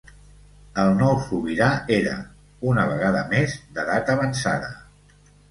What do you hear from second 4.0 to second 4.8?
avançada.